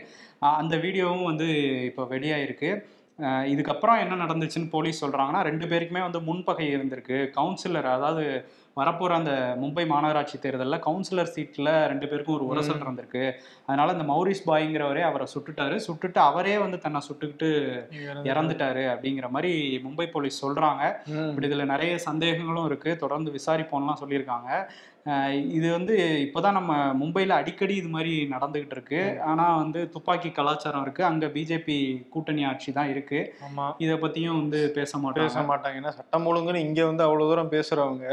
[0.61, 1.47] அந்த வீடியோவும் வந்து
[1.89, 2.71] இப்போ வெளியாயிருக்கு.
[3.53, 7.19] இதுக்கப்புறம் என்ன நடந்துச்சுன்னு போலீஸ் சொல்றாங்கன்னா ரெண்டு பேருக்குமே வந்து முன்பகை இருந்திருக்கு.
[7.37, 8.23] கவுன்சிலர் அதாவது
[8.79, 13.23] வரப்போற அந்த மும்பை மாநகராட்சி தேர்தலில் கவுன்சிலர் சீட்ல ரெண்டு பேருக்கும் ஒரு உரசல் இருந்திருக்கு.
[13.65, 15.77] அதனால இந்த மௌரிஸ் பாய்ங்கிறவரே அவரை சுட்டுட்டாரு.
[15.87, 17.49] சுட்டுட்டு அவரே வந்து தன்னை சுட்டுக்கிட்டு
[18.31, 18.83] இறந்துட்டாரு.
[18.93, 19.53] அப்படிங்கிற மாதிரி
[19.85, 20.83] மும்பை போலீஸ் சொல்றாங்க.
[21.29, 22.93] இப்படி இதுல நிறைய சந்தேகங்களும் இருக்கு.
[23.05, 24.51] தொடர்ந்து விசாரிப்போம்லாம் சொல்லியிருக்காங்க.
[25.49, 25.93] இது வந்து
[26.25, 28.99] இப்போதான் நம்ம மும்பைல அடிக்கடி இது மாதிரி நடந்துகிட்டு இருக்கு.
[29.21, 31.03] ஆனா வந்து துப்பாக்கி கலாச்சாரம் இருக்கு.
[31.03, 31.77] அங்க பிஜேபி
[32.09, 33.19] கூட்டணி ஆட்சி தான் இருக்கு.
[33.77, 35.79] இத பத்தியும் வந்து பேச பேச மாட்டாங்க.
[35.81, 38.05] ஏன்னா சட்டம் ஒழுங்குன்னு இங்க வந்து அவ்வளவு தூரம் பேசுறவங்க.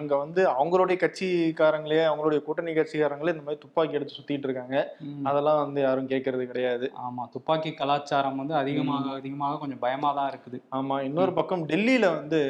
[0.00, 4.76] அங்க வந்து அவங்களுடைய கட்சிக்காரங்களே அவங்களுடைய கூட்டணி கட்சிக்காரங்களே இந்த மாதிரி துப்பாக்கி எடுத்து சுத்திட்டு இருக்காங்க.
[5.22, 6.92] அதெல்லாம் வந்து யாரும் கேட்கறது கிடையாது.
[7.06, 7.24] ஆமா.
[7.32, 10.60] துப்பாக்கி கலாச்சாரம் வந்து அதிகமாக அதிகமாக கொஞ்சம் பயமா தான் இருக்குது.
[10.76, 10.98] ஆமா.
[11.00, 12.40] இன்னொரு பக்கம் டெல்லியில வந்து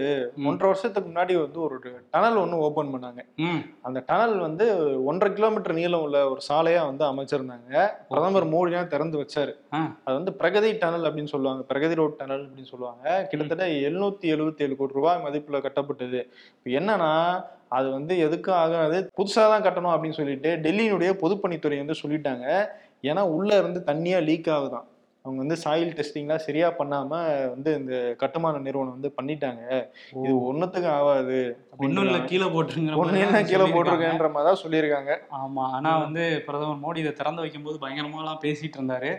[0.45, 1.77] ஒன்றரை வருஷத்துக்கு முன்னாடி வந்து ஒரு
[2.11, 3.23] டனல் ஒன்று ஓபன் பண்ணாங்க.
[3.89, 4.67] அந்த டனல் வந்து
[5.09, 7.73] ஒன்றரை கிலோமீட்டர் நீளம் உள்ள ஒரு சாலையா வந்து அமைச்சிருந்தாங்க.
[8.09, 9.53] பிரதமர் மோடி தான் திறந்து வச்சாரு.
[10.07, 11.63] அது வந்து பிரகதி டனல் அப்படின்னு சொல்லுவாங்க.
[11.71, 13.05] பிரகதி ரோட் டனல் அப்படின்னு சொல்லுவாங்க.
[13.31, 16.21] கிட்டத்தட்ட எழுநூத்தி எழுபத்தி ஏழு கோடி ரூபாய் மதிப்புல கட்டப்பட்டது.
[16.57, 17.13] இப்போ என்னன்னா
[17.79, 18.99] அது வந்து எதுக்கும் ஆகாது.
[19.19, 22.47] புதுசா தான் கட்டணும் அப்படின்னு சொல்லிட்டு டெல்லியினுடைய பொதுப்பணித்துறை வந்து சொல்லிட்டாங்க.
[23.09, 24.87] ஏன்னா உள்ள இருந்து தண்ணியா லீக் ஆகுதான்.
[25.29, 27.23] அவங்க வந்து சாயில் டெஸ்டிங்லாம் சரியா பண்ணாம
[27.55, 29.63] வந்து இந்த கட்டுமான நிறுவனம் வந்து பண்ணிட்டாங்க.
[30.25, 31.39] இது ஒண்ணுத்துக்கும் ஆகாது
[31.87, 33.67] இல்ல கீழே என்ன தான் கீழே.
[33.75, 35.13] போட்டிருக்கேன்ற மாதிரி தான் சொல்லியிருக்காங்க.
[35.41, 39.11] ஆமா ஆனா வந்து பிரதமர் மோடி இதை திறந்து வைக்கும்போது பயங்கரமாலாம் பேசிட்டு இருந்தாரு.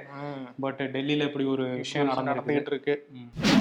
[0.65, 2.95] பட் டெல்லியில இப்படி ஒரு விஷயம் நடந்துகிட்டு இருக்கு.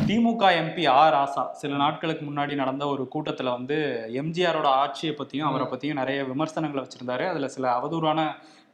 [0.09, 3.79] திமுக எம்பி ஆர் ராசா சில நாட்களுக்கு முன்னாடி நடந்த ஒரு கூட்டத்துல வந்து
[4.23, 7.27] எம்ஜிஆரோட ஆட்சியை பத்தியும் அவரை பத்தியும் நிறைய விமர்சனங்களை வச்சிருந்தாரு.
[7.33, 8.21] அதுல சில அவதூறான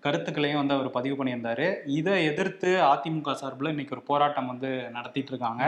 [0.05, 1.67] கருத்துக்களையும் வந்து அவர் பதிவு பண்ணியிருந்தாரு.
[1.99, 5.65] இதை எதிர்த்து அதிமுக சார்பில் இன்னைக்கு ஒரு போராட்டம் வந்து நடத்திட்டு இருக்காங்க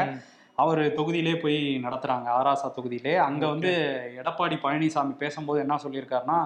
[0.55, 3.15] அவர் தொகுதியிலே போய் நடத்துறாங்க ஆராசா தொகுதியிலே.
[3.29, 3.73] அங்க வந்து
[4.21, 6.39] எடப்பாடி பழனிசாமி பேசும்போது என்ன சொல்லியிருக்காருன்னா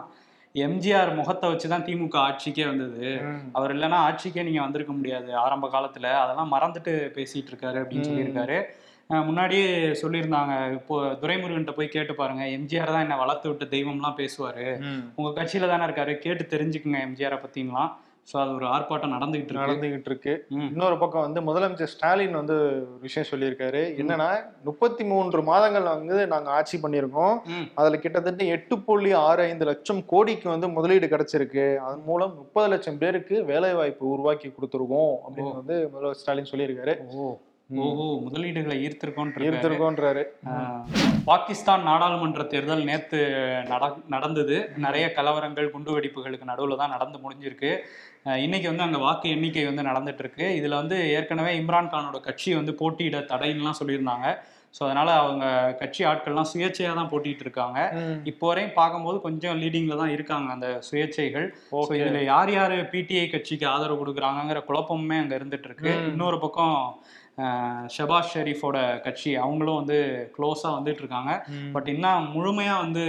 [0.55, 3.11] எம்ஜிஆர் முகத்தை வச்சுதான் திமுக ஆட்சிக்கே வந்தது.
[3.53, 5.31] அவர் இல்லைன்னா ஆட்சிக்கே நீங்க வந்திருக்க முடியாது.
[5.37, 8.09] ஆரம்ப காலத்துல அதெல்லாம் மறந்துட்டு பேசிட்டு இருக்காரு அப்படின்னு.
[8.11, 8.59] சொல்லியிருக்காரு.
[9.29, 9.69] முன்னாடியே
[10.03, 10.55] சொல்லியிருந்தாங்க.
[10.79, 12.45] இப்போ துரைமுருகன்ட்ட போய் கேட்டு பாருங்க.
[12.59, 14.67] எம்ஜிஆர் தான் என்ன வளர்த்து விட்ட தெய்வம்லாம் பேசுவாரு.
[15.19, 16.15] உங்க கட்சியில தானே இருக்காரு.
[16.27, 17.91] கேட்டு தெரிஞ்சுக்குங்க எம்ஜிஆரை பத்திங்களாம்
[18.29, 19.65] ஸோ அது ஒரு ஆர்ப்பாட்டம் நடந்துகிட்டு இருக்கு.
[19.67, 20.33] நடந்துகிட்டு இருக்கு.
[20.73, 23.81] இன்னொரு பக்கம் வந்து முதலமைச்சர் ஸ்டாலின் வந்து ஒரு விஷயம் சொல்லியிருக்காரு.
[24.03, 24.29] என்னன்னா
[24.69, 27.35] முப்பத்தி மூன்று மாதங்கள் வந்து நாங்க ஆட்சி பண்ணியிருக்கோம்.
[27.81, 31.67] அதுல கிட்டத்தட்ட எட்டு புள்ளி ஆறு ஐந்து லட்சம் கோடிக்கு வந்து முதலீடு கிடைச்சிருக்கு.
[31.87, 36.95] அதன் மூலம் முப்பது லட்சம் பேருக்கு வேலை வாய்ப்பு உருவாக்கி கொடுத்துருக்கோம் அப்படின்னு வந்து முதல்வர் ஸ்டாலின் சொல்லியிருக்காரு.
[37.17, 37.31] ஓ.
[37.79, 40.23] ஓஹோ முதலீடுகளை ஈர்த்திருக்கோன்றாரு.
[41.29, 43.19] பாகிஸ்தான் நாடாளுமன்ற தேர்தல் நேத்து
[43.71, 44.57] நட நடந்தது.
[44.85, 47.71] நிறைய கலவரங்கள் குண்டுவெடிப்புகளுக்கு நடுவில் தான் நடந்து முடிஞ்சிருக்கு.
[48.45, 50.47] இன்னைக்கு வந்து அங்கே வாக்கு எண்ணிக்கை வந்து நடந்துட்டு இருக்கு.
[50.61, 54.29] இதுல வந்து ஏற்கனவே இம்ரான் கானோட கட்சி வந்து போட்டியிட தடைன்னுலாம் சொல்லியிருந்தாங்க.
[54.75, 55.45] ஸோ அதனால அவங்க
[55.81, 57.79] கட்சி ஆட்கள்லாம் சுயேட்சையாக தான் போட்டிட்டு இருக்காங்க.
[58.31, 61.47] இப்போ வரையும் பார்க்கும்போது கொஞ்சம் லீடிங்ல தான் இருக்காங்க அந்த சுயேட்சைகள்.
[61.89, 65.93] ஸோ இதுல யார் யார் பிடிஐ கட்சிக்கு ஆதரவு கொடுக்குறாங்கங்கிற குழப்பமுமே அங்க இருந்துட்டு இருக்கு.
[66.13, 66.77] இன்னொரு பக்கம்
[67.95, 69.99] ஷபாஸ் ஷெரீஃபோட கட்சி அவங்களும் வந்து
[70.35, 71.33] க்ளோஸா வந்துட்டு இருக்காங்க.
[71.75, 73.05] பட் இன்னும் முழுமையா வந்து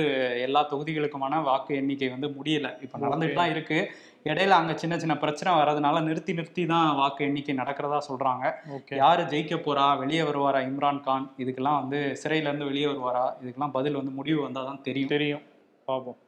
[0.45, 2.69] எல்லா தொகுதிகளுக்குமான வாக்கு எண்ணிக்கை வந்து முடியல.
[2.85, 3.79] இப்போ நடந்துட்டு தான் இருக்கு.
[4.29, 8.51] இடையில அங்க சின்ன சின்ன பிரச்சனை வர்றதுனால நிறுத்தி நிறுத்தி தான் வாக்கு எண்ணிக்கை நடக்கிறதா சொல்றாங்க.
[8.95, 9.97] யாரு ஜெயிக்க போறா?
[9.97, 10.59] வெளியே வருவாரா?
[10.69, 11.31] இம்ரான் கான்.
[11.37, 13.23] இதுக்கெல்லாம் வந்து சிறையில இருந்து வெளியே வருவாரா?
[13.43, 15.07] இதுக்கெல்லாம் பதில் வந்து முடிவு வந்தாதான் தான் தெரியும்.
[15.07, 15.41] தெரியும்.
[15.87, 16.19] பாப்போம்.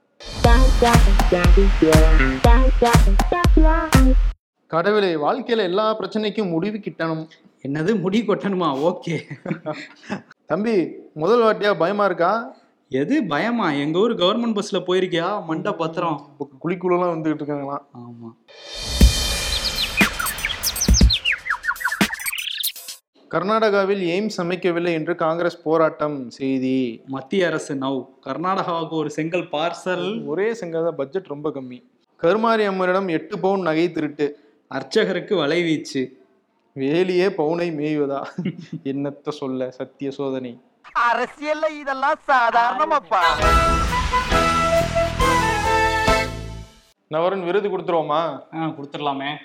[4.68, 7.26] கடவுளை வாழ்க்கையில எல்லா பிரச்சனைக்கும் முடிவு கிட்டணும்.
[7.68, 8.00] என்னது?
[8.00, 8.70] முடி கொட்டணுமா?
[8.90, 9.16] ஓகே.
[10.46, 10.76] தம்பி
[11.14, 12.56] முதல் வாட்டியா பயமா இருக்கா?
[12.96, 13.72] எது பயமா?
[13.72, 15.46] எங்க ஊர் கவர்மெண்ட் பஸ்ல போயிருக்கியா?
[15.46, 16.36] மண்டை பத்திரம்.
[16.64, 18.30] குழிக்குள்ளலாம் வந்துகிட்டு இருக்காங்களாம் ஆமா.
[23.32, 27.02] கர்நாடகாவில் எய்ம்ஸ் அமைக்கவில்லை என்று காங்கிரஸ் போராட்டம் செய்தி.
[27.06, 28.06] மத்திய அரசு நவ்.
[28.26, 30.26] கர்நாடகாவுக்கு ஒரு செங்கல் பார்சல்.
[30.26, 31.84] ஒரே செங்காத பட்ஜெட் ரொம்ப கம்மி.
[32.18, 34.38] கருமாரி அம்மனிடம் எட்டு பவுன் நகை திருட்டு.
[34.74, 36.04] அர்ச்சகருக்கு வலைவீச்சு
[36.76, 38.24] வேலியே பவுனை மேய்வதா?
[38.84, 40.62] என்னத்த சொல்ல சத்திய சோதனை.
[40.92, 43.22] அரசியல்ல இதெல்லாம் சாதாரணமாப்பா.
[47.08, 48.22] நவரன் விருது கொடுத்துருவோமா?
[48.56, 49.38] ஆ கொடுத்துடலாமே.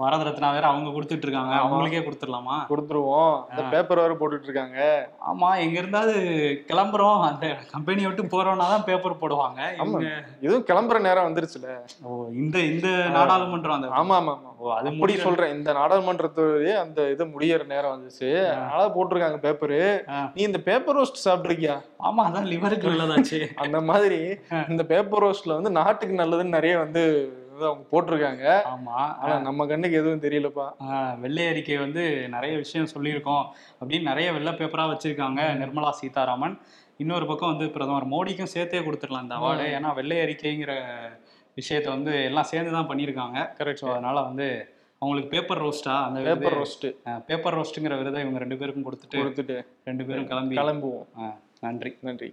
[0.00, 1.54] பாரத ரத்னா வேற அவங்க கொடுத்துட்டு இருக்காங்க.
[1.56, 2.56] அவங்களுக்கே கொடுத்துடலாமா?
[2.68, 3.34] கொடுத்துருவோம்.
[3.48, 4.78] அந்த பேப்பர் வேற போட்டுட்டு இருக்காங்க
[5.30, 6.14] ஆமா எங்க இருந்தாவது
[6.68, 7.20] கிளம்புறோம்.
[7.22, 9.60] அந்த கம்பெனி விட்டு போறோம்னா தான் பேப்பர் போடுவாங்க.
[10.40, 11.66] இதுவும் கிளம்புற நேரம் வந்துருச்சுல.
[12.02, 15.54] ஓ இந்த இந்த நாடாளுமன்றம் அந்த ஆமா ஆமா ஆமா ஓ அது முடியற- சொல்றேன்.
[15.54, 18.30] இந்த நாடாளுமன்றத்துடைய அந்த இது முடியற நேரம் வந்துச்சு.
[18.46, 19.80] அதனால போட்டிருக்காங்க பேப்பரு.
[20.34, 21.76] நீ இந்த பேப்பர் ரோஸ்ட் சாப்பிட்டிருக்கியா?
[22.02, 23.40] ஆமா அதான் லிவருக்கு நல்லதாச்சு.
[23.56, 24.20] அந்த மாதிரி
[24.68, 27.02] இந்த பேப்பர் ரோஸ்ட்ல வந்து நாட்டுக்கு நல்லதுன்னு நிறைய வந்து
[27.60, 28.44] இது அவங்க போட்டிருக்காங்க.
[28.72, 28.98] ஆமா.
[29.22, 30.66] ஆனா நம்ம கண்ணுக்கு எதுவும் தெரியலப்பா.
[31.24, 32.02] வெள்ளை அறிக்கை வந்து
[32.34, 33.44] நிறைய விஷயம் சொல்லியிருக்கோம்
[33.80, 36.54] அப்படின்னு நிறைய வெள்ளை பேப்பரா வச்சிருக்காங்க நிர்மலா சீதாராமன்.
[37.02, 39.66] இன்னொரு பக்கம் வந்து பிரதமர் மோடிக்கும் சேர்த்தே கொடுத்துடலாம் இந்த அவார்டு.
[39.76, 40.72] ஏன்னா வெள்ளை அறிக்கைங்கிற
[41.56, 43.38] விஷயத்த வந்து எல்லாம் சேர்ந்து தான் பண்ணியிருக்காங்க.
[43.58, 44.46] கரெக்ட் ஸோ அதனால வந்து
[45.02, 46.86] அவங்களுக்கு பேப்பர் ரோஸ்டா அந்த பேப்பர் ரோஸ்ட்
[47.28, 49.56] பேப்பர் ரோஸ்ட்டுங்கிற விருதை இவங்க ரெண்டு பேருக்கும் கொடுத்துட்டு கொடுத்துட்டு
[49.90, 51.06] ரெண்டு பேரும் கிளம்பி கிளம்புவோம்.
[51.66, 51.92] நன்றி.
[52.08, 52.30] நன்றி.